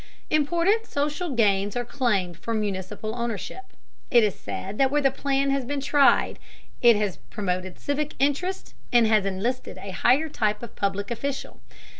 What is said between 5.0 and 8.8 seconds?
plan has been tried, it has promoted civic interest